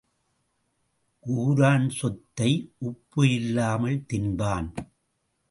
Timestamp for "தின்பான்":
4.13-4.69